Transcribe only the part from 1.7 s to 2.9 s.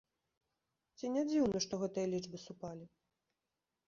гэтыя лічбы супалі?